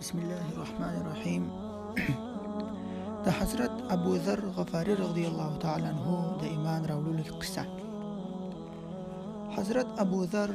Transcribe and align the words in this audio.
بسم 0.00 0.18
الله 0.18 0.44
الرحمن 0.52 0.94
الرحيم 1.02 1.42
ده 3.24 3.32
حضرت 3.32 3.82
ابو 3.92 4.14
ذر 4.14 4.44
غفاري 4.50 4.94
رضي 4.94 5.28
الله 5.28 5.56
تعالى 5.56 5.86
عنه 5.86 6.36
ده 6.40 6.46
ايمان 6.48 6.86
راولو 6.86 7.22
قصه 7.40 7.66
حضرت 9.50 9.86
ابو 10.00 10.22
ذر 10.22 10.50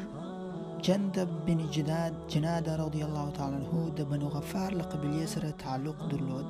جندب 0.83 1.29
بن 1.45 1.69
جناد 1.69 2.13
جناده 2.29 2.75
رضي 2.75 3.05
الله 3.05 3.29
تعالى 3.29 3.55
عنه 3.55 3.91
ده 3.97 4.03
بنو 4.03 4.27
غفار 4.27 4.73
لقبل 4.73 5.13
يسر 5.21 5.49
تعلق 5.49 6.05
درلود 6.11 6.47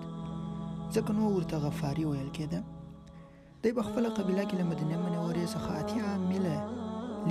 زكنو 0.94 1.36
ورت 1.36 1.54
غفاري 1.54 1.66
غفاری 1.68 2.06
ویل 2.06 2.32
کېده 2.38 2.60
د 3.64 3.68
بخپله 3.76 4.18
لما 4.18 4.44
دنيا 4.44 4.64
من 4.64 4.70
مدینه 4.70 4.98
منورې 5.06 5.48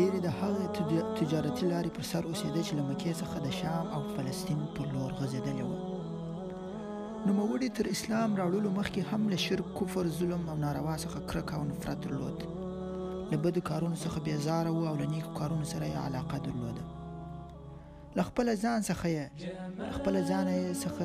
ډیرې 0.00 0.20
د 0.26 0.28
هغې 0.40 0.66
تجارتي 1.20 1.64
لارې 1.72 1.90
پر 1.96 2.04
سر 2.10 2.22
اوسېده 2.28 2.60
چې 2.66 2.72
له 2.78 2.82
مکې 2.90 3.12
څخه 3.20 3.36
د 3.46 3.48
شام 3.60 3.86
او 3.94 4.00
فلسطین 4.16 4.60
پر 4.76 4.84
لور 4.94 5.10
غځېدلې 5.20 5.64
وه 5.70 5.80
نوموړي 7.28 7.68
تر 7.78 7.86
اسلام 7.95 8.30
راوړلو 8.41 8.70
مخکې 8.78 9.02
هم 9.10 9.22
له 9.32 9.38
شرک 9.46 9.66
کفر 9.78 10.05
ظلم 10.18 10.42
او 10.50 10.56
ناروا 10.64 10.94
څخه 11.05 11.18
کرکه 11.32 11.55
او 11.58 11.64
نفرت 11.72 11.98
درلود 12.06 12.38
له 13.30 13.36
بدو 13.46 13.60
کارونو 13.70 13.96
څخه 14.05 14.18
بېزاره 14.28 14.70
وه 14.77 14.86
او 14.91 14.96
له 15.00 15.06
نیکو 15.14 15.32
کارونو 15.41 15.64
سره 15.72 15.86
یې 15.86 15.96
علاقه 15.96 16.38
درلوده 16.38 16.84
له 18.20 18.27
خپله 18.28 18.55
ځان 18.64 18.80
څخه 18.88 19.06
یې 19.16 19.24
خپله 19.98 20.20
ځانه 20.30 20.52
یې 20.60 20.74
څخه 20.84 21.05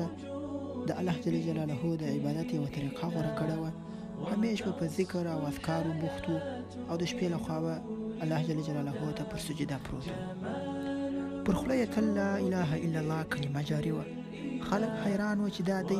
د 0.88 1.02
الله 1.02 1.26
جل 1.26 1.36
جلاله 1.48 1.96
د 2.04 2.16
عبادت 2.16 2.54
یوه 2.58 2.68
طریقه 2.78 3.08
غوره 3.12 3.32
کړې 3.42 3.56
وه 3.62 4.32
همیش 4.32 4.62
به 4.66 4.72
په 4.80 4.86
ذکر 4.98 5.28
او 5.36 5.40
اذکارو 5.52 5.92
بوخت 6.02 6.24
و 6.34 6.40
او 6.90 6.96
د 7.00 7.04
شپې 7.04 7.28
لخوا 7.36 7.58
به 7.66 7.76
الله 8.22 8.42
جل 8.42 8.62
جلاله 8.62 8.92
ته 9.16 9.24
پر 9.24 9.36
سجده 9.38 9.76
پروت 9.76 10.08
پر 11.46 11.52
خوله 11.54 11.74
یې 11.76 11.86
تل 11.94 12.04
لا 12.18 12.30
اله 12.36 12.76
الا 12.84 13.00
الله 13.00 13.22
کلمه 13.22 13.62
جاری 13.70 13.90
وه 13.96 14.04
خلک 14.70 14.92
حیران 15.04 15.40
و 15.40 15.48
چې 15.48 15.62
دا 15.62 15.82
دی 15.90 15.98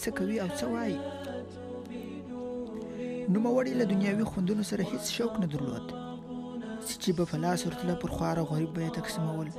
څه 0.00 0.08
کوي 0.18 0.40
او 0.40 0.48
څه 0.48 0.64
وایي 0.72 0.98
نوموړي 3.28 3.72
له 3.80 3.84
دنیاوي 3.92 4.24
خوندونو 4.32 4.62
سره 4.72 4.84
هیڅ 4.84 5.04
شوق 5.18 5.38
نه 5.46 5.46
درلود 5.54 5.88
چې 7.00 7.10
به 7.20 7.24
په 7.32 7.36
لاس 7.46 7.66
ورتله 7.66 7.94
پر 8.04 8.10
خواره 8.18 8.42
غریب 8.52 8.72
به 8.74 8.86
یې 8.88 8.90
تقسیمول 8.90 9.50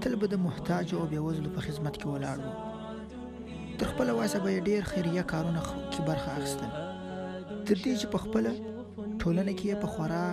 تل 0.00 0.16
به 0.20 0.26
د 0.32 0.46
محتاج 0.46 0.94
او 0.94 1.04
بېوزلو 1.14 1.48
په 1.58 1.68
خدمت 1.68 1.96
کې 1.96 2.06
ولاړ 2.06 2.38
و 2.42 3.70
تر 3.78 3.86
خپله 3.94 4.12
واسه 4.18 4.38
به 4.44 4.50
یې 4.58 4.62
ډېر 4.62 4.82
خیریه 4.82 5.22
کارونه 5.32 5.62
کې 5.62 6.00
برخه 6.00 6.30
اخیستل 6.36 6.72
تر 7.64 7.74
دې 7.74 7.92
چې 8.00 8.06
په 8.06 8.18
خپله 8.26 8.50
ټولنه 9.20 9.52
کې 9.58 9.66
یې 9.66 9.76
په 9.86 9.96
خورا 9.96 10.26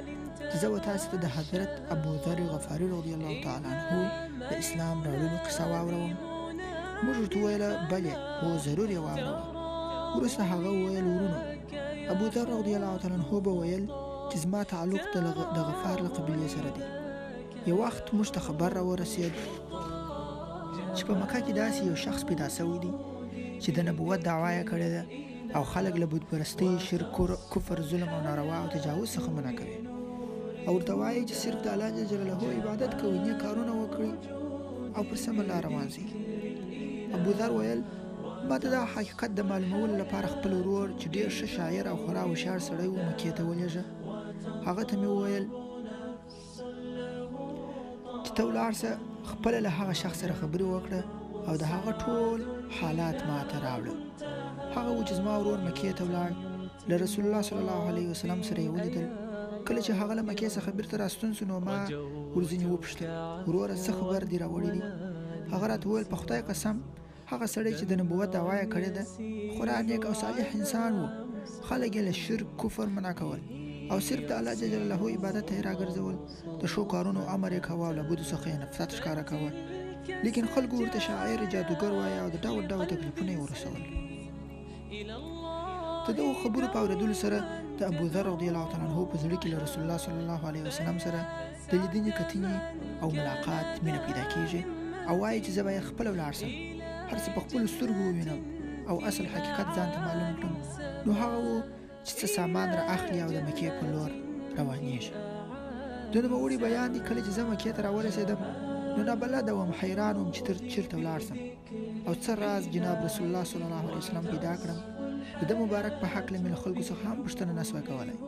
زه 0.56 0.68
و 0.68 0.80
تاسو 0.80 1.08
ته 1.12 1.18
د 1.18 1.26
حضرت 1.26 1.72
ابوذر 1.92 2.40
غفاری 2.50 2.88
رضی 2.90 3.14
الله 3.14 3.44
تعالی 3.44 3.68
عنه 3.76 4.02
د 4.52 4.54
اسلام 4.64 4.98
راوړلو 5.08 5.40
قصه 5.48 5.64
واوروم 5.72 6.14
موږ 7.06 7.16
ورته 7.22 7.38
وویل 7.42 7.64
بلې 7.92 8.14
هو 8.44 8.52
ضرور 8.68 8.90
یې 8.96 9.00
واوروه 9.06 9.42
وروسته 10.18 10.42
هغه 10.52 10.70
وویل 10.70 11.06
ورونو 11.14 11.40
ابوذر 12.14 12.46
رضی 12.58 12.74
الله 12.78 12.94
تعالی 13.02 13.16
عنه 13.20 13.32
به 13.48 13.52
ویل 13.60 13.84
چې 14.30 14.36
زما 14.46 14.62
تعلق 14.74 15.06
د 15.18 15.60
غفار 15.70 15.98
له 16.06 16.12
قبیلې 16.18 16.50
سره 16.56 16.70
دی 16.78 16.84
یو 17.72 17.76
وخت 17.82 18.06
موږ 18.18 18.28
ته 18.38 18.46
خبر 18.48 18.70
راورسېد 18.80 19.34
چې 20.96 21.04
په 21.08 21.14
مکه 21.22 21.40
کې 21.46 21.54
داسې 21.62 21.82
یو 21.90 21.96
شخص 22.06 22.22
پیدا 22.32 22.48
سوی 22.60 22.80
دی 22.86 22.92
چې 23.64 23.70
د 23.78 23.80
نبوت 23.90 24.20
دعوا 24.32 24.52
یې 24.58 24.66
کړې 24.70 24.90
ده 24.96 25.04
او 25.60 25.64
خلک 25.76 25.94
له 26.02 26.06
بودپرستۍ 26.12 26.72
شرک 26.88 27.12
کفر 27.54 27.82
ظلم 27.94 28.10
او 28.16 28.22
ناروا 28.30 28.58
او 28.64 28.68
تجاوز 28.80 29.10
څخه 29.20 29.32
منع 29.40 29.54
کوي 29.62 29.96
او 30.68 30.74
ورته 30.76 30.94
وایي 31.02 31.20
چې 31.30 31.36
صرف 31.44 31.60
د 31.66 31.70
الله 31.74 31.90
جل 31.98 32.08
جلاله 32.12 32.44
عبادت 32.58 32.92
کوئ 33.02 33.10
نیک 33.26 33.38
کارونه 33.44 33.74
وکړئ 33.82 34.12
او 35.02 35.02
پر 35.10 35.18
سمه 35.26 35.44
لاره 35.50 35.70
واځئ 35.76 36.06
ابوذر 37.20 37.50
ویل 37.58 37.82
ما 38.50 38.56
ته 38.64 38.70
دا 38.76 38.80
حقیقت 38.96 39.32
د 39.38 39.42
معلومولو 39.52 39.96
لپاره 40.02 40.28
خپل 40.34 40.52
ورور 40.58 40.88
چې 41.00 41.08
ډېر 41.16 41.30
ښه 41.38 41.48
شاعر 41.56 41.86
او 41.92 41.98
خورا 42.04 42.24
هوښیار 42.30 42.60
سړی 42.70 42.88
و 42.90 42.96
مکې 43.08 43.32
ته 43.38 43.42
ولېږه 43.50 43.84
هغه 44.68 44.84
ته 44.90 44.96
مې 45.02 45.10
وویل 45.14 45.46
چې 48.26 48.32
ته 48.40 48.44
ولاړ 48.50 48.72
شه 48.82 48.92
خپله 49.32 49.58
له 49.68 49.74
هغه 49.80 49.94
شخص 50.04 50.18
سره 50.24 50.34
خبرې 50.42 50.66
وکړه 50.76 51.04
او 51.50 51.54
د 51.62 51.64
هغه 51.74 51.92
ټول 52.08 52.42
حالات 52.82 53.20
ما 53.30 53.40
ته 53.54 53.64
راوړه 53.66 53.96
هغه 54.78 54.92
و 54.98 55.02
چې 55.08 55.14
زما 55.22 55.34
ورور 55.40 55.60
مکې 55.66 55.90
ته 56.02 56.10
ولاړ 56.10 56.32
له 56.90 56.96
رسول 57.06 57.26
الله 57.26 57.42
صلی 57.52 57.60
الله 57.66 57.88
علیه 57.94 58.10
وسلم 58.18 58.40
سره 58.50 58.60
یې 58.66 58.70
ولیدل 58.78 59.08
کله 59.70 59.82
چې 59.88 59.92
هغه 60.00 60.14
له 60.20 60.24
مکې 60.28 60.50
څخه 60.58 60.70
بیرته 60.80 60.96
راستون 61.04 61.32
سو 61.38 61.44
نو 61.50 61.56
ما 61.68 61.78
ورځنی 61.86 62.66
وپوښتل 62.70 63.08
وروره 63.48 63.76
څه 63.86 63.92
خبر 64.00 64.22
دی 64.32 64.38
راوړی 64.44 64.70
دی 64.76 64.82
هغه 65.54 65.66
راته 65.72 65.86
وویل 65.90 66.08
په 66.12 66.16
خدای 66.22 66.42
قسم 66.50 66.76
هغه 67.32 67.46
سړی 67.56 67.72
چې 67.80 67.84
د 67.90 67.92
نبوت 68.02 68.30
دعوا 68.38 68.54
یې 68.60 68.68
کړې 68.74 68.90
ده 68.98 69.04
خورا 69.58 69.76
نیک 69.90 70.04
او 70.10 70.14
صالح 70.24 70.48
انسان 70.60 70.92
و 71.02 71.04
خلک 71.70 71.90
یې 71.96 72.04
له 72.08 72.14
شرک 72.24 72.48
کفر 72.64 72.88
منع 73.00 73.14
کول 73.22 73.40
او 73.92 73.98
صرف 74.10 74.24
د 74.30 74.32
الله 74.40 74.54
جل 74.62 74.68
جلاله 74.76 75.04
عبادت 75.18 75.46
یې 75.56 75.62
راګرځول 75.68 76.16
د 76.62 76.64
شو 76.76 76.84
کارونو 76.94 77.22
امر 77.36 77.50
یې 77.58 77.62
کاوه 77.68 77.90
له 77.98 78.04
بده 78.10 78.24
څخه 78.34 78.48
نفرت 78.64 78.90
ښکارا 78.98 79.24
کاوه 79.32 79.52
لیکن 80.26 80.44
خلکو 80.56 80.76
ورته 80.82 81.00
شاعر 81.08 81.40
جادوګر 81.54 81.92
وایي 82.00 82.18
او 82.24 82.28
د 82.36 82.38
ډول 82.46 82.64
ډول 82.72 82.86
تکلیفونه 82.94 83.30
یې 83.34 83.40
ورسول 83.42 83.76
د 86.08 86.12
دغو 86.18 86.34
خبرو 86.42 86.68
په 86.74 86.78
اورېدلو 86.82 87.16
سره 87.22 87.38
د 87.80 87.82
ابو 87.92 88.04
ذر 88.12 88.26
رضی 88.34 88.48
الله 88.50 88.66
تعالی 88.72 88.86
عنہ 88.90 89.02
په 89.14 89.18
زړه 89.24 89.38
کې 89.42 89.48
له 89.54 89.58
رسول 89.64 89.82
الله 89.84 89.98
صلی 90.06 90.20
الله 90.24 90.42
علیه 90.50 90.64
وسلم 90.68 90.98
سره 91.06 91.20
د 91.72 91.74
لیدنې 91.82 92.12
کتنې 92.20 92.56
او 93.02 93.08
ملاقات 93.18 93.68
مینه 93.86 94.00
پیدا 94.06 94.24
کیږي 94.34 94.62
او 95.10 95.16
وایي 95.22 95.42
چې 95.46 95.52
زه 95.58 95.62
باید 95.68 95.88
خپل 95.90 96.06
ولاړ 96.14 96.32
شم 96.40 96.54
هر 97.10 97.20
څه 97.26 97.30
په 97.36 97.40
خپل 97.48 97.62
سترګو 97.74 98.02
ووینم 98.06 98.40
او 98.90 98.96
اصل 99.10 99.26
حقیقت 99.34 99.68
ځان 99.76 99.90
ته 99.96 100.00
معلوم 100.08 100.32
کړم 100.40 101.06
نو 101.08 101.12
هغه 101.22 101.38
و 101.48 101.62
چې 102.06 102.14
څه 102.20 102.26
سامان 102.38 102.68
را 102.78 102.82
اخلي 102.96 103.20
او 103.26 103.30
د 103.36 103.40
مکې 103.48 103.70
په 103.80 103.86
لور 103.96 104.12
روانېږي 104.60 105.12
د 106.14 106.16
نوموړي 106.28 106.58
بیان 106.66 106.88
دی 106.94 107.00
کله 107.08 107.22
چې 107.26 107.32
زه 107.40 107.44
مکې 107.52 107.72
ته 107.76 107.82
راورسېدم 107.88 108.40
نو 108.98 109.02
نابلده 109.12 109.54
وم 109.56 109.72
حیران 109.82 110.14
وم 110.16 110.30
چې 110.36 110.42
تر 110.48 110.58
چیرته 110.74 110.96
ولاړ 110.98 111.20
سم 111.30 111.38
او 112.08 112.14
څه 112.24 112.32
راز 112.44 112.64
جناب 112.76 112.98
رسول 113.08 113.26
الله 113.28 113.44
صلی 113.52 113.64
الله 113.68 113.82
علیه 113.88 113.98
وسلم 114.04 114.26
پیدا 114.36 114.56
کړم 114.62 114.80
د 115.40 115.42
د 115.50 115.52
مبارک 115.62 115.94
په 116.02 116.08
حق 116.14 116.28
له 116.34 116.60
خلکو 116.64 116.84
څخه 116.90 117.04
هم 117.10 117.18
پښتنه 117.26 117.52
نسوه 117.60 117.82
کولای 117.90 118.20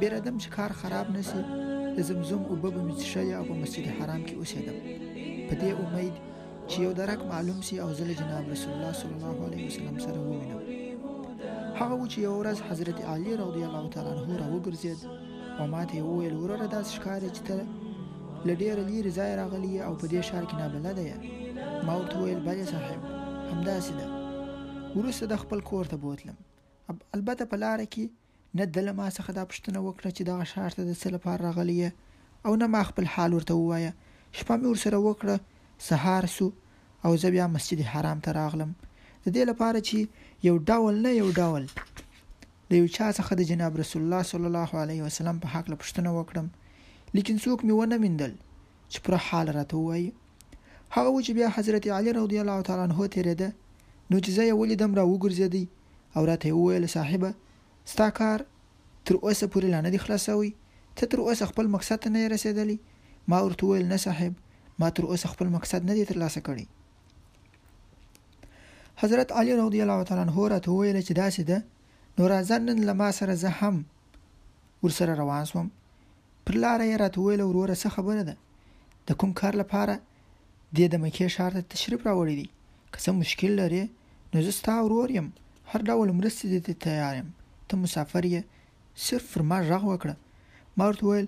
بیر 0.00 0.12
ادم 0.20 0.36
چې 0.42 0.48
کار 0.56 0.70
خراب 0.80 1.06
نسی 1.16 1.40
د 1.96 1.98
زمزم 2.10 2.42
او 2.50 2.54
بب 2.64 2.74
مچشي 2.90 3.24
او 3.38 3.44
په 3.50 3.54
مسجد 3.62 3.86
حرام 3.98 4.22
کې 4.26 4.34
اوسېدم 4.36 4.76
په 5.48 5.54
دې 5.62 5.70
امید 5.84 6.14
چې 6.70 6.76
یو 6.86 6.92
درک 7.00 7.20
معلوم 7.32 7.58
سی 7.68 7.74
او 7.84 7.88
زل 8.00 8.10
جناب 8.20 8.44
رسول 8.54 8.72
الله 8.76 8.92
صلی 9.00 9.14
الله 9.18 9.36
علیه 9.46 9.62
وسلم 9.72 9.96
سره 10.06 10.18
ووینم 10.20 10.60
هغه 11.78 11.94
چې 12.12 12.18
یو 12.26 12.34
ورځ 12.40 12.58
حضرت 12.70 12.98
علی 13.14 13.36
رضی 13.42 13.62
الله 13.68 13.84
تعالی 13.96 14.12
عنہ 14.14 14.30
را 14.42 14.46
وګرځید 14.54 15.00
او 15.58 15.64
ماته 15.74 16.02
وویل 16.06 16.34
وروره 16.38 16.66
داس 16.74 16.86
ښکارې 16.96 17.28
چې 17.36 17.42
ته 17.48 17.56
له 18.48 18.54
ډېره 18.62 18.82
لرې 18.90 19.10
ځای 19.18 19.32
راغلی 19.42 19.74
او 19.86 19.92
په 20.00 20.06
دې 20.12 20.20
ښار 20.28 20.44
کې 20.48 20.58
نابلده 20.62 21.02
یې 21.08 21.16
ما 21.86 21.92
ورته 21.98 22.16
وویل 22.18 22.40
بله 22.48 22.64
صاحب 22.72 23.00
همداسې 23.52 23.94
ده 24.00 24.06
وروسته 24.98 25.24
د 25.28 25.34
خپل 25.42 25.60
کور 25.68 25.84
ته 25.92 25.96
بوتلم 26.02 26.36
البته 27.16 27.42
په 27.50 27.56
لار 27.62 27.80
کې 27.94 28.04
نه 28.60 28.64
د 28.74 28.78
ما 28.98 29.06
څخه 29.16 29.30
دا 29.38 29.44
پښتنه 29.50 29.78
وکړه 29.86 30.10
چې 30.16 30.22
دا 30.30 30.36
شهر 30.52 30.70
ته 30.76 30.82
د 30.90 30.92
څه 31.00 31.08
لپاره 31.16 31.40
راغلی 31.48 31.76
او 32.46 32.52
نه 32.60 32.66
ما 32.74 32.82
خپل 32.90 33.04
حال 33.14 33.30
ورته 33.34 33.54
ووایه 33.56 33.90
شپه 34.38 34.54
مې 34.60 34.66
ورسره 34.72 34.98
وکړه 35.06 35.34
سهار 35.88 36.24
سو 36.36 36.46
او 37.04 37.10
زه 37.22 37.28
بیا 37.34 37.46
مسجد 37.56 37.78
حرام 37.92 38.18
ته 38.26 38.30
راغلم 38.40 38.70
د 39.24 39.26
دې 39.36 39.42
لپاره 39.50 39.78
چې 39.88 39.98
یو 40.48 40.56
ډول 40.70 40.94
نه 41.04 41.10
یو 41.20 41.28
ډول 41.40 41.64
د 42.70 42.72
یو 42.80 42.86
چا 42.96 43.06
څخه 43.18 43.32
د 43.38 43.42
جناب 43.50 43.72
رسول 43.82 44.00
الله 44.04 44.22
صلی 44.32 44.46
الله 44.50 44.70
علیه 44.82 45.00
وسلم 45.08 45.36
په 45.42 45.48
حق 45.54 45.66
لپښتنه 45.72 46.10
وکړم 46.18 46.46
لیکن 47.16 47.34
څوک 47.44 47.58
مې 47.66 47.72
ونه 47.80 47.96
مندل 48.04 48.32
چې 48.92 48.98
پر 49.04 49.14
حال 49.28 49.46
راته 49.58 49.80
وایي 49.86 50.08
هغه 50.96 51.10
و 51.10 51.20
چې 51.24 51.32
بیا 51.38 51.48
حضرت 51.56 51.84
علی 51.98 52.10
رضی 52.20 52.38
الله 52.44 52.58
تعالی 52.66 52.82
عنہ 52.88 52.98
تیرېده 53.14 53.48
نو 54.10 54.16
چې 54.24 54.30
زه 54.36 54.42
یې 54.48 54.54
ولیدم 54.60 54.92
را 55.00 55.04
وګرځېدی 55.12 55.64
او 56.16 56.22
راته 56.30 56.50
وویل 56.58 56.84
صاحبه 56.96 57.30
ستا 57.92 58.06
کار 58.18 58.40
تر 59.06 59.14
اوسه 59.24 59.46
پورې 59.52 59.68
لا 59.72 59.80
نه 59.84 59.88
دی 59.94 59.98
خلاصوي 60.04 60.50
ته 60.96 61.02
تر 61.10 61.18
اوسه 61.26 61.44
خپل 61.50 61.66
مقصد 61.76 61.98
ته 62.06 62.10
نه 62.14 62.20
رسیدلی 62.34 62.78
ما 63.30 63.38
ورته 63.44 63.64
وویل 63.66 63.86
نه 63.92 63.96
صاحب 64.06 64.32
ما 64.80 64.88
تر 64.96 65.04
اوسه 65.10 65.26
خپل 65.32 65.48
مقصد 65.56 65.80
نه 65.90 65.94
دی 65.98 66.04
ترلاسه 66.10 66.40
کړی 66.46 66.66
حضرت 69.02 69.28
علي 69.38 69.52
رضی 69.60 69.80
الله 69.84 70.02
تعالی 70.08 70.22
عنہ 70.28 70.42
راته 70.54 70.68
وویل 70.74 70.98
چې 71.06 71.12
داسې 71.20 71.42
ده 71.50 71.58
نو 72.18 72.22
راځه 72.32 72.56
نن 72.70 72.76
له 72.90 72.92
ما 73.02 73.10
سره 73.20 73.34
زه 73.42 73.50
هم 73.60 73.76
ورسره 74.82 75.12
روان 75.22 75.44
سوم 75.52 75.68
پر 76.46 76.54
لاره 76.64 76.84
یې 76.92 77.00
راته 77.04 77.18
وویل 77.20 77.42
وروره 77.42 77.74
څه 77.82 77.88
خبره 77.96 78.22
ده 78.28 78.36
د 79.08 79.14
کوم 79.22 79.32
کار 79.32 79.54
لپاره 79.62 79.94
دې 80.76 80.84
د 80.92 81.00
مکې 81.04 81.26
ښار 81.34 81.52
ته 81.56 81.60
تشریف 81.74 82.00
راوړی 82.08 82.34
دی 82.40 82.46
که 82.92 82.98
څه 83.04 83.08
مشکل 83.22 83.52
لرې 83.60 83.84
نو 84.34 84.42
زه 84.46 84.50
ستا 84.60 84.76
ورور 84.84 85.10
یم 85.16 85.28
هر 85.76 85.82
ډول 85.92 86.08
مرستې 86.18 86.58
ته 86.66 86.72
تیار 86.84 87.14
یم 87.20 87.28
ته 87.70 87.74
مسافر 87.84 88.24
یې 88.32 88.40
صرف 89.04 89.24
پر 89.32 89.42
ما 89.52 89.56
غږ 89.68 89.82
وکړه 89.90 90.14
ما 90.80 90.84
ورته 90.90 91.02
وویل 91.06 91.26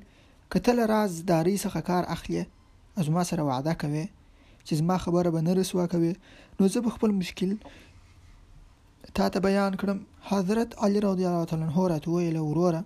که 0.55 0.59
ته 0.69 0.75
له 0.79 0.85
رازدارۍ 0.93 1.57
څخه 1.65 1.81
کار 1.89 2.05
اخلې 2.17 2.43
زما 3.09 3.23
سره 3.33 3.43
وعده 3.49 3.73
کوې 3.81 4.05
چې 4.67 4.73
زما 4.83 4.97
خبره 5.07 5.31
به 5.39 5.45
نه 5.49 5.53
رسوا 5.61 5.85
کوې 5.97 6.13
نو 6.61 6.71
زه 6.77 6.85
به 6.87 6.91
خپل 6.99 7.11
مشکل 7.21 7.51
تا 9.17 9.25
ته 9.33 9.39
بیان 9.49 9.73
کړم 9.81 9.99
حضرت 10.31 10.71
علي 10.91 10.99
رضی 11.09 11.25
الله 11.33 11.47
تعالی 11.53 11.65
عنه 11.71 11.79
راته 11.97 12.09
وویل 12.15 12.37
وروره 12.49 12.81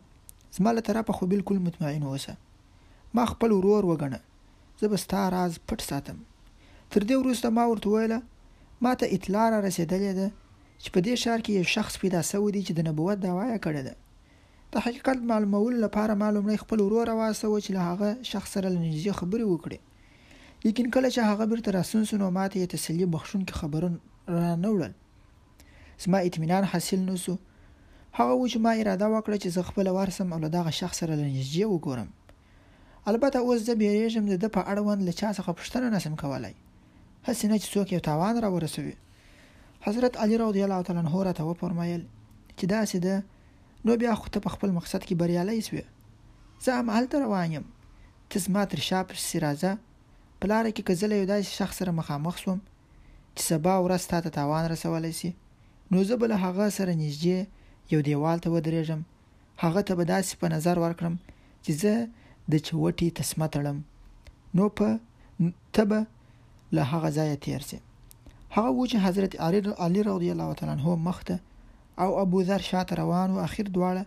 زما 0.59 0.71
له 0.81 0.89
طرفه 0.91 1.13
خو 1.21 1.33
بالکل 1.37 1.59
مطمئن 1.71 2.03
اوسه 2.15 2.33
ما 3.19 3.25
خپل 3.35 3.51
ورور 3.59 3.83
وګڼه 3.91 4.21
زه 4.81 4.87
به 4.97 5.07
ستا 5.07 5.23
راز 5.39 5.53
پټ 5.69 5.81
ساتم 5.91 6.17
تر 6.91 7.01
دې 7.09 7.15
وروسته 7.23 7.57
ما 7.57 7.65
ورته 7.73 7.89
وویله 7.89 8.23
ما 8.85 8.93
ته 9.01 9.07
اطلاع 9.17 9.47
را 9.55 9.59
رسېدلې 9.71 10.15
ده 10.21 10.29
چې 10.85 10.89
په 10.95 10.99
دې 11.07 11.15
ښار 11.23 11.41
کې 11.45 11.53
یو 11.59 11.65
شخص 11.77 11.93
پیدا 12.03 12.21
سوی 12.31 12.51
دی 12.55 12.63
چې 12.67 12.73
د 12.75 12.81
نبوت 12.89 13.17
دعوا 13.27 13.45
یې 13.53 13.61
کړې 13.65 13.83
ده 13.89 13.95
د 14.73 14.75
حقیقت 14.87 15.19
معلومولو 15.31 15.79
لپاره 15.87 16.13
معلومه 16.23 16.53
خپل 16.63 16.79
ورور 16.85 17.05
راوسوه 17.11 17.57
چې 17.65 17.71
له 17.77 17.83
هغه 17.91 18.09
شخص 18.33 18.49
سره 18.57 18.67
لنږدې 18.75 19.13
خبرې 19.21 19.45
وکړي 19.49 19.79
لیکن 20.65 20.87
کله 20.95 21.09
چې 21.15 21.21
هغه 21.31 21.45
بیرته 21.51 21.69
راسون 21.79 22.03
سنو 22.11 22.29
ماته 22.39 22.57
یې 22.61 22.73
تسلی 22.75 23.07
بخښونکي 23.15 23.55
خبرون 23.61 23.95
را 24.35 24.55
نه 24.65 24.69
وړل 24.75 24.93
زما 26.05 26.19
اطمینان 26.29 26.65
حاصل 26.73 27.01
نه 27.09 27.15
سو 27.25 27.33
هغه 28.19 28.33
و 28.35 28.49
چې 28.53 28.59
ما 28.67 28.73
اراده 28.81 29.07
وکړه 29.15 29.37
چې 29.43 29.49
زه 29.57 29.61
خپل 29.71 29.87
وارسم 29.97 30.29
او 30.35 30.39
له 30.45 30.49
دغه 30.57 30.71
شخص 30.81 30.97
سره 31.03 31.13
لنږدې 31.21 31.63
وګورم 31.73 32.09
البته 33.11 33.37
اوس 33.39 33.59
زه 33.69 33.75
بیریږم 33.83 34.25
د 34.33 34.35
ده 34.43 34.49
په 34.57 34.61
اړوند 34.73 35.01
له 35.09 35.13
چا 35.21 35.29
څخه 35.39 35.51
پوښتنه 35.59 35.87
نسم 35.97 36.15
کولی 36.23 36.55
هسې 37.29 37.45
نه 37.51 37.57
چې 37.63 37.69
څوک 37.75 37.87
یو 37.95 38.01
تاوان 38.11 38.35
را 38.43 38.49
ورسوي 38.57 38.97
حضرت 39.81 40.17
علی 40.21 40.37
رضی 40.39 40.63
الله 40.63 40.83
تعالی 40.87 41.01
عنہ 41.05 41.17
راته 41.27 41.43
وفرمایل 41.51 42.01
چې 42.59 42.65
دا 42.73 42.81
سیده 42.93 43.15
نو 43.89 43.93
بیا 44.03 44.13
خو 44.23 44.27
ته 44.35 44.39
په 44.47 44.51
خپل 44.57 44.71
مقصد 44.79 45.03
کې 45.07 45.15
بریالی 45.23 45.61
شوې 45.67 45.85
زه 46.67 46.73
هم 46.81 46.89
هلته 46.97 47.17
روان 47.25 47.49
یم 47.57 47.67
ته 48.31 48.39
زما 48.49 48.65
تر 48.75 48.81
شا 48.89 49.01
پسې 49.09 49.37
راځه 49.47 49.73
په 50.43 50.47
لاره 50.53 50.71
کې 50.75 50.83
که 50.91 50.95
زه 51.03 51.07
له 51.13 51.17
یو 51.23 51.27
داسې 51.33 51.53
شخص 51.63 51.77
سره 51.83 51.93
مخامخ 52.03 52.37
شوم 52.43 52.61
چې 53.37 53.43
سبا 53.51 53.75
ورځ 53.85 54.05
تا 54.15 54.19
ته 54.27 54.31
تاوان 54.39 54.65
رسولی 54.77 55.13
سي 55.23 55.31
نو 55.93 56.05
زه 56.13 56.23
به 56.23 56.27
له 56.35 56.45
هغه 56.47 56.67
سره 56.79 56.95
نږدې 57.03 57.39
یو 57.97 58.01
دیوال 58.13 58.39
ته 58.47 58.57
ودرېږم 58.57 59.67
هغه 59.67 59.81
ته 59.89 59.93
به 60.01 60.05
داسې 60.13 60.33
په 60.45 60.57
نظر 60.57 60.77
ورکړم 60.85 61.15
چې 61.65 61.73
زه 61.83 61.95
د 62.53 62.55
چوټې 62.67 63.09
تسمه 63.21 63.47
تړم 63.55 63.77
نو 64.59 64.65
په 64.81 64.89
ته 65.79 65.83
به 65.93 66.01
له 66.75 66.83
هغه 66.93 67.09
ځایه 67.21 67.39
تیر 67.47 67.63
سي 67.73 67.81
هغه 68.51 68.69
و 68.71 68.87
چې 68.91 68.97
حضرت 68.99 69.41
علي 69.41 70.03
رضی 70.03 70.31
الله 70.31 70.53
تعالی 70.55 70.73
عنہ 70.73 70.95
مخته 71.09 71.39
او 72.07 72.19
ابو 72.23 72.43
ذر 72.49 72.63
شاته 72.69 72.97
روان 73.01 73.31
او 73.31 73.39
اخر 73.43 73.65
دواړه 73.65 74.05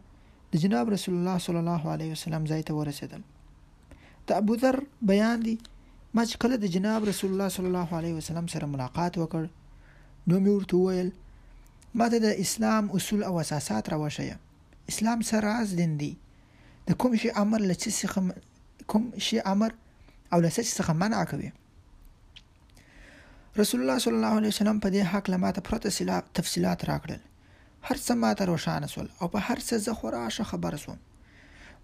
د 0.55 0.63
جناب 0.63 0.89
رسول 0.95 1.15
الله 1.15 1.37
صلی 1.45 1.57
الله 1.63 1.89
علیه 1.93 2.11
وسلم 2.15 2.45
ځای 2.51 2.61
ته 2.67 2.73
ورسېدل 2.73 3.21
د 4.31 4.43
ابو 4.43 4.57
ذر 4.65 4.79
بیان 5.13 5.39
دی 5.47 5.55
ما 6.13 6.25
چې 6.25 6.37
کله 6.45 6.55
د 6.63 6.75
جناب 6.75 7.05
رسول 7.11 7.31
الله 7.31 7.49
صلی 7.57 7.65
الله 7.71 7.89
علیه 8.01 8.13
وسلم 8.17 8.47
سره 8.55 8.65
ملاقات 8.73 9.13
وکړ 9.17 9.43
نو 10.27 10.35
مې 10.43 10.49
ورته 10.49 10.77
وویل 10.77 11.13
ما 12.01 12.07
ته 12.15 12.25
د 12.27 12.45
اسلام 12.47 12.91
اصول 13.01 13.23
او 13.31 13.39
اساسات 13.45 13.85
راوښیه 13.95 14.35
اسلام 14.95 15.21
سره 15.33 15.43
راز 15.49 15.73
دین 15.81 15.97
دی 16.05 16.13
د 16.91 17.01
کوم 17.03 17.15
شي 17.25 17.29
امر 17.43 17.59
لڅ 17.71 17.81
څخه 17.89 18.93
کوم 18.93 19.11
شي 19.29 19.39
امر 19.57 19.71
او 20.33 20.41
لڅ 20.41 20.55
څخه 20.77 20.91
منع 21.03 21.23
کوي 21.35 21.51
رسول 23.57 23.81
الله 23.81 23.99
صلی 23.99 24.13
الله 24.13 24.35
علیه 24.37 24.47
وسلم 24.49 24.79
په 24.79 24.89
دې 24.89 25.01
حق 25.13 25.29
لماته 25.33 25.61
پرته 25.67 25.89
تفصيلات 26.37 26.81
راکړل 26.89 27.21
هر 27.89 27.97
څه 28.05 28.13
ماته 28.23 28.43
روښانه 28.51 28.87
سول 28.93 29.07
او 29.21 29.25
په 29.33 29.39
هر 29.47 29.59
څه 29.67 29.73
زه 29.85 29.91
خورا 29.99 30.25
ښه 30.35 30.43
خبر 30.51 30.73
سوم 30.83 30.99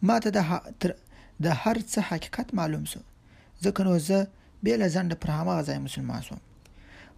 ماته 0.08 0.30
د 0.38 0.40
د 1.46 1.48
هر 1.64 1.78
څه 1.92 2.00
حقیقت 2.10 2.48
معلوم 2.60 2.86
سو 2.94 3.00
ځکه 3.66 3.84
نو 3.88 3.94
زه 4.10 4.20
به 4.64 4.74
له 4.82 4.88
ځنډ 4.96 5.12
پر 5.22 5.30
هغه 5.38 5.56
ځای 5.68 5.78
مسلمان 5.88 6.22
سوم 6.28 6.42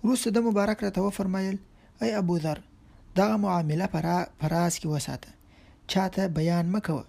روس 0.08 0.28
د 0.36 0.46
مبارک 0.50 0.80
راته 0.88 1.10
فرمایل 1.20 1.58
ای 2.02 2.10
ابو 2.22 2.36
ذر 2.48 2.60
دا 3.22 3.30
معامله 3.46 3.88
پر 3.94 4.06
پراس 4.44 4.74
کې 4.82 4.88
وساته 4.96 5.30
چاته 5.94 6.28
بیان 6.40 6.66
مکوه 6.76 7.06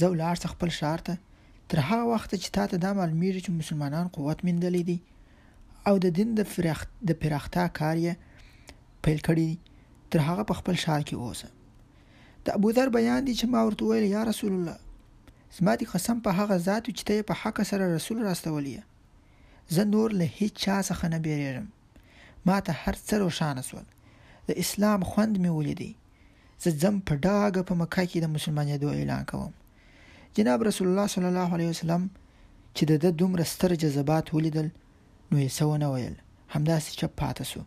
زه 0.00 0.06
ولار 0.16 0.36
خپل 0.54 0.68
شارته 0.80 1.14
تر 1.68 1.78
هغه 1.88 2.02
وخت 2.14 2.30
چې 2.42 2.48
تاته 2.58 2.74
دا 2.84 2.90
معلومیږي 2.98 3.40
چې 3.44 3.50
مسلمانان 3.60 4.06
قوت 4.18 4.38
مندلې 4.48 4.82
دي 4.90 4.98
او 5.86 5.94
د 6.04 6.06
دین 6.18 6.30
د 6.38 6.40
فرخ 6.52 6.78
د 7.08 7.10
پراختیا 7.22 7.66
کار 7.78 7.96
یې 8.04 8.14
پیل 9.02 9.20
کړی 9.28 9.48
تر 10.10 10.18
هغه 10.28 10.42
په 10.48 10.54
خپل 10.58 10.74
شار 10.84 11.02
کې 11.08 11.16
اوسه 11.24 11.48
د 12.44 12.46
ابو 12.58 12.68
ذر 12.76 12.88
بیان 12.98 13.20
دي 13.26 13.34
چې 13.40 13.46
ما 13.52 13.60
ورته 13.66 13.84
ویل 13.88 14.06
یا 14.16 14.22
رسول 14.30 14.52
الله 14.56 14.76
زما 15.56 15.72
دي 15.80 15.86
قسم 15.94 16.16
په 16.26 16.30
هغه 16.38 16.56
ذات 16.68 16.84
چې 16.98 17.02
ته 17.08 17.26
په 17.28 17.34
حق 17.42 17.56
سره 17.70 17.84
رسول 17.96 18.18
راستولې 18.28 18.78
زه 19.74 19.82
نور 19.94 20.08
له 20.20 20.26
هیڅ 20.38 20.54
چا 20.64 20.76
څخه 20.90 21.04
نه 21.14 21.18
بیریږم 21.26 21.66
ما 22.46 22.56
ته 22.66 22.72
هر 22.82 22.96
څه 23.08 23.14
روښانه 23.22 23.62
سول 23.70 23.86
د 24.48 24.60
اسلام 24.64 25.00
خوند 25.10 25.34
مې 25.42 25.50
ولیدی 25.58 25.92
زه 26.62 26.70
ځم 26.82 26.94
په 27.08 27.14
ډاګه 27.24 27.62
په 27.68 27.74
مکه 27.80 28.02
کې 28.10 28.18
د 28.20 28.26
مسلمانېدو 28.36 28.88
اعلان 28.98 29.24
کوم 29.30 29.50
جناب 30.36 30.58
رسول 30.68 30.86
الله 30.88 31.06
صلی 31.14 31.28
الله 31.32 31.48
علیه 31.56 31.68
وسلم 31.74 32.02
چې 32.76 32.82
د 33.04 33.10
دومره 33.20 33.44
ستر 33.52 33.70
جذبات 33.82 34.26
ولیدل 34.34 34.68
نو 35.32 35.36
یې 35.44 35.50
څه 35.56 35.62
ونه 35.70 35.88
ویل 35.92 36.14
همداسې 36.54 36.90
چپ 36.98 37.12
پاته 37.20 37.44
سو 37.52 37.60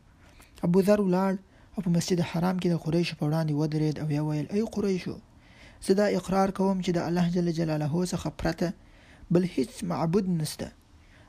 ابوذر 0.68 1.00
ولاړ 1.04 1.32
او 1.74 1.80
په 1.88 1.92
مسجد 1.96 2.20
حرام 2.32 2.56
کې 2.62 2.68
د 2.70 2.76
قریشو 2.86 3.18
په 3.20 3.24
وړاندې 3.28 3.54
ودرېد 3.60 3.96
او 4.02 4.08
یې 4.16 4.22
ویل 4.28 4.48
ای 4.56 4.62
قریشو 4.76 5.16
زه 5.88 5.92
دا 6.00 6.06
اقرار 6.20 6.50
کوم 6.60 6.78
چې 6.86 6.92
د 6.98 7.00
الله 7.08 7.26
جل 7.36 7.48
جلاله 7.60 7.88
څخه 8.14 8.28
پرته 8.40 8.68
بل 9.36 9.44
هیڅ 9.56 9.72
معبود 9.92 10.26
نشته 10.42 10.68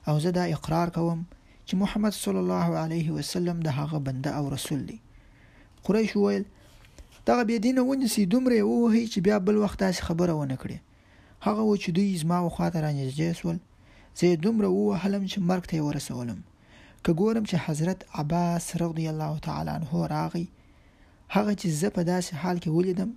او 0.08 0.14
زه 0.24 0.30
دا 0.38 0.44
اقرار 0.54 0.88
کوم 0.98 1.20
چې 1.66 1.74
محمد 1.82 2.14
صلی 2.22 2.40
الله 2.44 2.68
علیه 2.84 3.08
وسلم 3.18 3.56
د 3.66 3.76
هغه 3.80 3.98
بنده 4.06 4.30
او 4.38 4.44
رسول 4.56 4.80
دی 4.92 4.98
قریش 5.88 6.12
ویل 6.22 6.44
دغه 7.30 7.42
بیا 7.50 7.58
دینه 7.66 7.80
ونیسي 7.90 8.22
دومره 8.34 8.56
ووهي 8.70 9.04
چې 9.12 9.18
بیا 9.26 9.36
بل 9.50 9.56
وخت 9.64 9.78
داسې 9.84 10.02
خبره 10.08 10.32
ونه 10.40 10.56
کړي 10.62 10.78
هغه 11.46 11.62
و 11.64 11.76
چې 11.82 11.88
دوی 11.96 12.18
زما 12.22 12.38
وخواته 12.46 12.78
را 12.84 12.90
نږدې 12.98 13.30
سول 13.40 13.58
زه 14.20 14.26
دومره 14.44 14.68
ووهلم 14.76 15.22
چې 15.32 15.38
مرګ 15.50 15.64
ته 15.70 15.74
یې 15.78 15.82
ورسولم 15.88 16.38
که 17.04 17.10
ګورم 17.20 17.44
چې 17.50 17.56
حضرت 17.66 17.98
عباس 18.20 18.64
رضی 18.84 19.06
الله 19.12 19.32
تعالی 19.46 19.70
عنه 19.78 19.90
راغی 20.14 20.46
هغه 21.34 21.52
چې 21.60 21.66
زه 21.80 21.88
په 21.96 22.02
داسې 22.12 22.32
حال 22.42 22.56
کې 22.62 22.70
ولیدم 22.78 23.10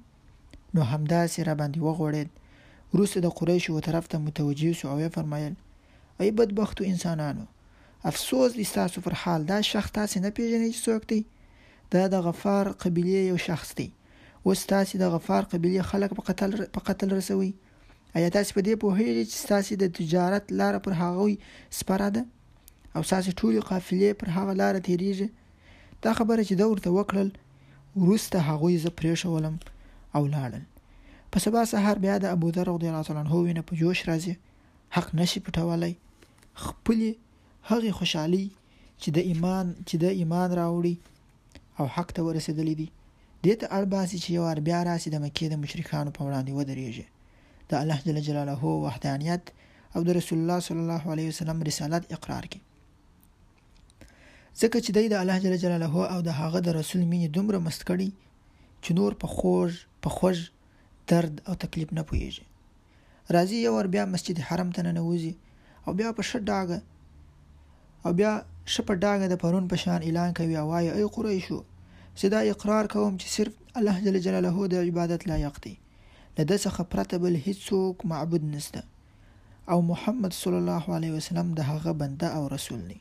نو 0.75 0.81
همداسې 0.93 1.39
را 1.47 1.53
باندې 1.59 1.79
وغوړېد 1.87 2.29
وروسته 2.93 3.17
د 3.21 3.27
قریشو 3.39 3.83
طرف 3.87 4.05
ته 4.11 4.17
متوجه 4.27 4.71
سو 4.79 4.85
او 4.91 4.97
یې 5.03 5.09
فرمایل 5.15 5.53
ای 6.21 6.29
بدبختو 6.37 6.81
انسانانو 6.91 7.45
افسوس 8.09 8.49
دی 8.57 8.65
ستاسو 8.71 8.97
پر 9.05 9.13
حال 9.21 9.41
دا 9.51 9.57
شخص 9.71 9.89
تاسې 9.97 10.17
نه 10.25 10.29
پیژنئ 10.37 10.69
چې 10.75 10.81
څوک 10.87 11.01
دی 11.11 11.21
دا 11.93 12.03
د 12.13 12.15
غفار 12.25 12.65
قبیلې 12.83 13.21
یو 13.31 13.37
شخص 13.49 13.69
دی 13.79 13.87
اوس 14.47 14.59
تاسې 14.73 14.95
د 15.03 15.05
غفار 15.13 15.43
قبیلې 15.53 15.83
خلک 15.91 16.09
په 16.17 16.21
قتل 16.29 16.49
په 16.75 16.81
قتل 16.87 17.09
رسوي 17.19 17.51
آیا 18.17 18.27
تاسو 18.35 18.51
په 18.57 18.61
دې 18.65 18.73
پوهیږئ 18.81 19.23
چې 19.31 19.47
تاسو 19.51 19.73
د 19.81 19.85
تجارت 19.97 20.45
لار 20.59 20.75
پر 20.83 20.93
هغوی 21.01 21.33
سپاره 21.79 22.07
ده 22.17 22.21
او 22.97 23.01
تاسو 23.11 23.29
ټول 23.39 23.55
قافلې 23.69 24.09
پر 24.19 24.27
هغه 24.37 24.53
لار 24.61 24.75
تیریږي 24.87 25.27
دا 26.05 26.11
خبره 26.19 26.41
چې 26.49 26.53
دا 26.61 26.65
ورته 26.71 26.89
وکړل 26.97 27.29
ورسته 28.03 28.37
هغوی 28.49 28.75
زه 28.83 28.89
پریښولم 28.99 29.55
او 30.15 30.23
لاړل 30.33 30.63
په 31.31 31.37
سبا 31.45 31.61
سهار 31.71 31.97
بیا 32.05 32.15
د 32.25 32.35
ابو 32.35 32.47
ذر 32.57 32.67
رضی 32.73 32.87
الله 32.89 33.03
تعالی 33.07 33.21
عنہ 33.23 33.39
وینه 33.45 33.63
په 33.69 33.79
جوش 33.81 34.03
راځي 34.09 34.33
حق 34.95 35.07
نشي 35.21 35.39
پټولای 35.47 35.93
خپلې 36.67 37.09
هغه 37.71 37.91
خوشحالي 37.99 38.45
چې 39.01 39.09
د 39.17 39.19
ایمان 39.29 39.65
چې 39.87 39.95
د 40.03 40.05
ایمان 40.19 40.49
راوړي 40.61 40.95
او 41.79 41.85
حق 41.95 42.09
ته 42.15 42.21
ورسېدلې 42.27 42.75
دي 42.81 42.87
دته 43.45 43.65
ارباسي 43.79 44.17
چې 44.23 44.29
یو 44.37 44.43
ار 44.53 44.59
بیا 44.69 44.79
راسي 44.89 45.09
د 45.13 45.17
مکې 45.25 45.45
د 45.51 45.55
مشرکانو 45.63 46.15
په 46.17 46.21
وړاندې 46.27 46.51
ودرېږي 46.57 47.05
د 47.69 47.73
الله 47.83 47.97
جل 48.05 48.19
جلاله 48.27 48.63
وحدانیت 48.85 49.43
او 49.95 50.01
د 50.07 50.15
رسول 50.19 50.37
الله 50.41 50.59
صلی 50.67 50.81
الله 50.85 51.03
علیه 51.13 51.27
وسلم 51.33 51.57
رسالت 51.69 52.03
اقرار 52.17 52.43
کړي 52.51 52.63
ځکه 54.61 54.77
چې 54.85 54.89
د 55.13 55.15
الله 55.21 55.37
جل 55.45 55.55
جلاله 55.63 55.93
او 56.15 56.19
د 56.27 56.35
هغه 56.41 56.59
د 56.67 56.75
رسول 56.79 57.01
مینې 57.11 57.27
دومره 57.37 57.57
مست 57.67 57.81
کړي 57.89 58.09
چې 58.83 58.89
نور 58.99 59.11
په 59.21 59.27
خوژ 59.37 59.71
په 60.03 60.09
خوژ 60.17 60.37
درد 61.11 61.33
او 61.47 61.53
تکلیف 61.63 61.89
نه 61.97 62.03
پوهیږي 62.09 62.45
راځي 63.35 63.57
یو 63.65 63.73
ور 63.77 63.87
بیا 63.95 64.03
مسجد 64.13 64.37
حرم 64.47 64.69
ته 64.75 64.81
ننوځي 64.87 65.33
او 65.85 65.89
بیا 65.99 66.09
په 66.17 66.21
شډ 66.29 66.41
ډاګه 66.49 66.79
او 68.05 68.09
بیا 68.19 68.31
شپه 68.73 68.93
ډاګه 69.03 69.25
د 69.29 69.35
پرون 69.43 69.65
په 69.71 69.77
شان 69.83 69.99
اعلان 70.07 70.29
کوي 70.37 70.55
او 70.61 70.67
وايي 70.71 70.89
ای 70.97 71.03
قریشو 71.15 71.59
صدا 72.21 72.39
اقرار 72.53 72.85
کوم 72.95 73.13
چې 73.21 73.27
صرف 73.37 73.53
الله 73.77 73.95
جل 74.05 74.15
جلاله 74.27 74.53
د 74.73 74.85
عبادت 74.89 75.21
لایق 75.31 75.55
دی 75.63 75.75
له 76.37 76.43
د 76.49 76.53
څخه 76.65 76.81
پرته 76.91 77.15
بل 77.23 77.33
هیڅوک 77.47 77.97
معبود 78.11 78.43
نشته 78.55 78.81
او 79.73 79.77
محمد 79.91 80.31
صلی 80.41 80.59
الله 80.63 80.83
علیه 80.97 81.11
وسلم 81.17 81.47
د 81.59 81.67
هغه 81.71 81.91
بنده 82.01 82.27
او 82.39 82.43
رسول 82.55 82.81
دی 82.89 82.99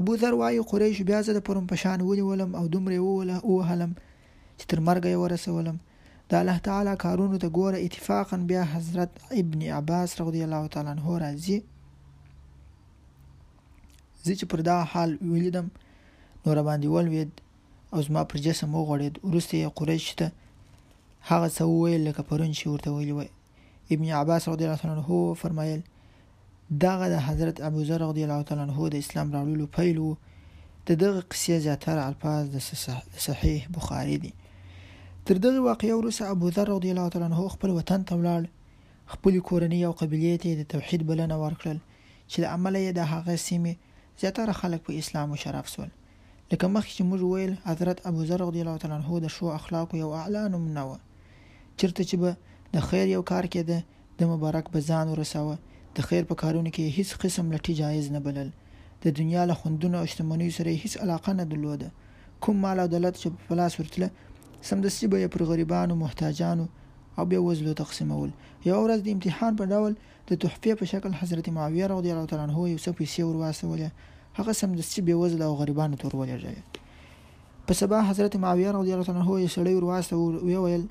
ابو 0.00 0.12
ذر 0.22 0.34
وایي 0.40 0.60
قریش 0.72 0.98
بیا 1.08 1.18
زه 1.28 1.38
د 1.38 1.44
پرم 1.48 1.66
پشان 1.72 1.98
ونیولم 2.08 2.50
او 2.60 2.64
دومره 2.74 2.98
ووله 3.06 3.36
ووهلم 3.50 3.92
چې 4.58 4.64
تر 4.70 4.78
مرګه 4.88 5.08
یې 5.12 5.18
ورسولم 5.22 5.76
د 6.30 6.40
الله 6.40 6.58
تعالی 6.68 6.94
کارونو 7.04 7.36
ته 7.42 7.48
ګوره 7.58 7.78
اتفاقا 7.86 8.38
بیا 8.50 8.62
حضرت 8.74 9.10
ابن 9.42 9.60
عباس 9.78 10.10
رضی 10.20 10.42
الله 10.48 10.62
تعالی 10.76 10.90
عنہ 10.96 11.10
راځي 11.24 11.58
زه 14.24 14.32
چې 14.38 14.44
پر 14.52 14.60
دا 14.70 14.76
حال 14.92 15.10
ولیدم 15.32 15.66
نور 16.44 16.62
باندې 16.68 16.94
ولوید 16.96 17.30
او 17.94 18.02
زما 18.08 18.22
پر 18.32 18.38
جسم 18.46 18.68
وغوړید 18.76 19.20
وروسته 19.28 19.52
یې 19.56 19.74
قریش 19.80 20.06
ته 20.18 20.30
هغه 21.30 21.48
څه 21.56 21.62
وویل 21.72 22.00
لکه 22.08 22.22
پرون 22.28 22.50
چې 22.58 22.64
ورته 22.72 22.88
ویلي 22.92 23.12
وای 23.18 23.28
ابن 23.94 24.06
عباس 24.20 24.42
رضی 24.50 24.64
الله 24.66 24.78
تعالی 24.82 24.94
عنه 24.96 25.10
فرمایل 25.42 25.80
دغه 26.84 27.06
د 27.14 27.16
حضرت 27.28 27.56
ابوذر 27.68 28.00
رضی 28.10 28.22
الله 28.26 28.42
تعالی 28.48 28.62
عنه 28.66 28.76
د 28.94 28.96
اسلام 29.04 29.28
راوړلو 29.36 29.66
پیل 29.76 29.96
و 29.98 30.08
د 30.88 30.90
دغه 31.02 31.20
قصې 31.30 31.54
زیاتره 31.66 32.02
الفاظ 32.10 32.44
د 32.54 32.56
صحیح 33.26 33.62
بخاری 33.76 34.16
دي 34.24 34.32
تر 35.26 35.36
دغه 35.44 35.58
واقعې 35.68 35.94
وروسته 36.00 36.22
ابوذر 36.34 36.66
رضی 36.76 36.90
الله 36.94 37.08
تعالی 37.14 37.26
عنه 37.30 37.40
خپل 37.54 37.70
وطن 37.78 38.00
ته 38.10 38.14
ولاړ 38.20 38.42
خپل 39.14 39.34
کورنۍ 39.48 39.80
او 39.88 39.92
قبیلې 40.00 40.36
ته 40.42 40.50
د 40.60 40.68
توحید 40.74 41.06
بلنه 41.12 41.36
ورکړل 41.44 41.78
چې 42.30 42.36
د 42.42 42.46
عمل 42.54 42.74
یې 42.86 42.92
د 42.98 43.00
هغه 43.12 43.32
سیمې 43.48 43.72
زیاتره 44.20 44.52
خلک 44.64 44.80
په 44.86 44.92
اسلام 45.02 45.26
مشرف 45.36 45.66
شول 45.76 45.90
لکه 46.50 46.66
مخکې 46.74 46.92
چې 46.96 47.02
موږ 47.10 47.22
ویل 47.32 47.52
حضرت 47.70 47.96
ابوذر 48.10 48.38
رضی 48.48 48.60
الله 48.62 48.76
تعالی 48.80 48.96
عنه 49.00 49.10
د 49.24 49.34
شو 49.38 49.46
اخلاق 49.60 49.94
یو 50.02 50.10
اعلان 50.22 50.50
نمونه 50.56 50.82
و 50.88 50.92
چیرته 51.82 52.02
چې 52.10 52.16
به 52.22 52.32
د 52.74 52.84
خیر 52.88 53.06
یو 53.16 53.22
کار 53.30 53.46
کېده 53.54 53.78
د 54.18 54.32
مبارک 54.32 54.66
به 54.74 54.78
ځان 54.90 55.06
ورساوه 55.12 55.54
د 55.96 56.06
خیر 56.08 56.24
په 56.30 56.34
کارونو 56.42 56.70
کې 56.74 56.94
هیڅ 56.98 57.10
قسم 57.22 57.46
لټي 57.54 57.72
جایز 57.80 58.06
نه 58.16 58.20
بلل 58.26 58.48
د 59.04 59.16
دنیا 59.20 59.42
له 59.50 59.54
خوندونو 59.62 59.96
او 60.02 60.06
شتمنیو 60.12 60.54
سره 60.58 60.70
هیڅ 60.82 60.94
علاقه 61.06 61.30
نه 61.38 61.44
درلوده 61.54 61.88
کوم 62.46 62.56
مال 62.66 62.78
او 62.84 62.86
دولت 62.94 63.14
چې 63.22 63.26
په 63.48 63.52
لاس 63.62 63.74
ورتله 63.80 64.08
سمدستي 64.68 65.06
به 65.12 65.18
یې 65.22 65.28
پر 65.34 65.42
غریبانو 65.50 65.94
محتاجانو 66.04 66.66
او 67.20 67.26
بیا 67.32 67.40
وزلو 67.46 67.72
تقسیمول 67.82 68.30
یو 68.70 68.78
ورځ 68.86 69.00
د 69.08 69.12
امتحان 69.16 69.52
په 69.62 69.70
ډول 69.72 69.92
د 70.06 70.30
تحفې 70.42 70.72
په 70.82 70.90
شکل 70.92 71.12
حضرت 71.24 71.46
معاویه 71.58 71.90
رضی 71.96 72.10
الله 72.14 72.30
تعالی 72.32 72.46
عنہ 72.48 72.58
یو 72.72 72.78
څه 72.84 72.98
پیسې 73.00 73.20
ورواستولې 73.26 74.08
هغه 74.38 74.52
سمدستي 74.62 75.00
بې 75.08 75.20
وزله 75.22 75.44
او 75.50 75.58
غریبانو 75.62 76.00
ته 76.02 76.04
ورولېږلې 76.08 77.60
په 77.68 77.80
سبا 77.82 78.04
حضرت 78.10 78.42
معاویه 78.44 78.78
رضی 78.80 78.92
الله 78.96 79.06
تعالی 79.10 79.22
عنہ 79.22 79.30
یو 79.46 79.54
سړی 79.56 79.80
ورواستو 79.80 80.48
ویل 80.48 80.90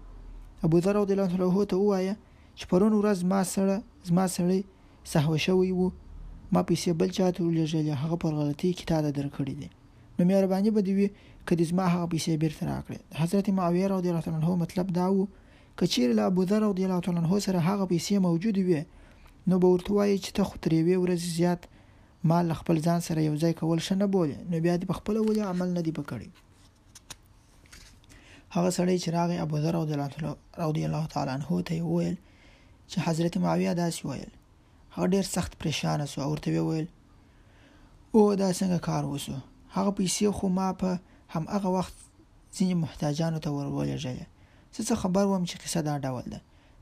ابو 0.64 0.78
ذر 0.80 0.94
رضی 0.96 1.14
الله 1.14 1.34
عنه 1.46 1.66
ته 1.72 1.76
وایه 1.90 2.16
چې 2.58 2.64
پرون 2.72 2.94
ورځ 3.00 3.20
ما 3.32 3.42
سره 3.56 3.76
زما 4.10 4.26
سړی 4.36 4.60
سهو 5.12 5.36
شوی 5.46 5.72
وو 5.78 5.88
ما 6.54 6.62
پیسې 6.70 6.90
بل 7.00 7.10
چاته 7.18 7.42
ولېږلې 7.44 7.94
هغه 8.04 8.16
پر 8.24 8.32
غلطي 8.40 8.70
کې 8.78 8.84
تا 8.90 8.98
درکړې 9.20 9.56
دي 9.60 9.70
نو 10.18 10.22
مهرباني 10.30 10.70
به 10.76 10.82
دی 10.88 10.94
وي 10.98 11.08
کدي 11.48 11.64
زما 11.72 11.86
هغه 11.94 12.06
پیسې 12.14 12.32
بیرته 12.44 12.62
راکړې 12.72 12.98
حضرت 13.22 13.46
معاویه 13.58 13.88
رضی 13.94 14.10
الله 14.10 14.24
عنه 14.36 14.50
مطلب 14.64 14.88
دا 15.00 15.06
وو 15.14 15.24
کچیر 15.80 16.10
له 16.18 16.24
ابو 16.32 16.42
ذر 16.50 16.62
رضی 16.72 16.84
الله 16.86 17.00
عنه 17.12 17.42
سره 17.48 17.60
هغه 17.70 17.86
پیسې 17.92 18.14
موجود 18.28 18.58
وي 18.68 18.82
نو 19.50 19.56
به 19.62 19.68
ورته 19.74 19.92
وایي 19.98 20.18
چې 20.26 20.32
ته 20.36 20.42
خو 20.48 20.56
ترې 20.64 20.80
وی 20.86 20.96
ورځ 21.04 21.22
زیات 21.40 21.62
مال 22.30 22.48
خپل 22.62 22.76
ځان 22.86 23.00
سره 23.08 23.20
یو 23.28 23.36
ځای 23.44 23.54
کول 23.60 23.80
شنه 23.88 24.06
بوله 24.16 24.38
نو 24.50 24.56
بیا 24.66 24.76
دې 24.78 24.86
خپل 25.00 25.16
ولې 25.26 25.42
عمل 25.52 25.70
نه 25.78 25.82
دی 25.88 25.92
پکړی 26.00 26.28
هغه 28.56 28.70
سړی 28.78 28.98
چې 29.04 29.10
راغی 29.18 29.38
ابوذر 29.44 29.74
رضی 30.64 30.84
الله 30.88 31.06
تعالی 31.14 31.32
عنه 31.38 31.48
ته 31.68 31.76
وویل 31.90 32.18
چې 32.92 32.98
حضرت 33.08 33.34
معاویه 33.44 33.74
داسې 33.82 34.00
ویل 34.10 34.32
هغه 34.96 35.08
ډیر 35.14 35.26
سخت 35.36 35.52
پریشان 35.62 36.00
شو 36.14 36.20
او 36.26 36.30
ورته 36.32 36.50
وویل 36.66 36.88
او 38.16 38.22
دا 38.42 38.50
څنګه 38.62 38.78
کار 38.88 39.04
وسو 39.14 39.36
هغه 39.76 39.92
پیسې 40.00 40.26
خو 40.40 40.48
ما 40.60 40.70
په 40.82 40.90
هم 41.34 41.44
هغه 41.56 41.70
وخت 41.78 41.96
ځینې 42.56 42.76
محتاجانو 42.84 43.38
ته 43.44 43.50
ورولېږلې 43.56 44.26
څه 44.74 44.82
څه 44.88 44.94
خبر 45.02 45.24
وم 45.32 45.44
چې 45.50 45.56
قصه 45.64 45.82
دا 45.90 45.96
ډول 46.06 46.26
ده 46.34 46.40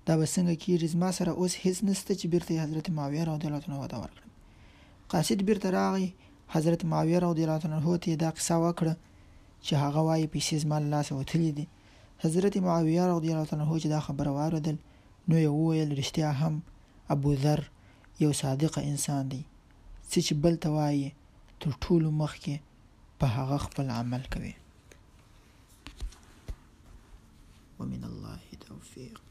دا 0.08 0.14
به 0.20 0.26
څنګه 0.38 0.54
کېږي 0.64 0.88
زما 0.96 1.10
سره 1.20 1.32
اوس 1.40 1.54
هیڅ 1.64 1.78
نسته 1.90 2.12
چې 2.20 2.26
بیرته 2.34 2.54
حضرت 2.66 2.86
معاویه 2.96 3.24
رضی 3.30 3.46
الله 3.48 3.62
عنه 3.68 3.92
ته 3.94 3.98
ورکړم 4.02 4.28
قاصد 5.12 5.40
بیرته 5.48 5.68
راغی 5.80 6.10
حضرت 6.56 6.82
معاویه 6.92 7.20
رضی 7.26 7.44
الله 7.46 7.62
عنه 7.68 7.98
ته 8.04 8.16
دا 8.24 8.30
قصه 8.38 8.56
وکړه 8.66 8.94
چې 9.66 9.74
هغه 9.84 10.00
وایي 10.08 10.28
پیسې 10.34 10.56
زما 10.64 10.78
له 10.84 10.90
لاسه 10.96 11.12
وتلې 11.20 11.52
دي 11.58 11.66
حضرت 12.24 12.54
معاویه 12.66 13.04
رضی 13.16 13.30
الله 13.32 13.54
عنه 13.56 13.68
چې 13.84 13.88
دا 13.96 14.00
خبره 14.08 14.30
واوریدل 14.38 14.78
نو 15.30 15.36
یې 15.44 15.50
وویل 15.54 15.90
رښتیا 16.00 16.30
هم 16.42 16.54
ابوذر 17.14 17.62
یو 18.24 18.32
صادق 18.42 18.74
انسان 18.92 19.24
دی 19.32 19.44
څه 20.12 20.18
چې 20.26 20.34
بل 20.44 20.54
ته 20.64 20.70
وایي 20.78 21.08
تر 21.62 21.70
ټولو 21.84 22.10
مخکې 22.22 22.56
په 23.20 23.26
هغه 23.36 23.58
خپل 23.66 23.86
عمل 24.00 24.22
کوي 24.34 24.54
ومن 27.80 28.02
الله 28.12 28.40
توفيق 28.68 29.29